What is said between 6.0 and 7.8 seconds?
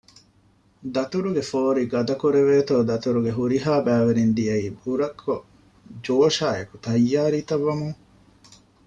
ޖޯޝާއެކު ތައްޔާރީ ތައް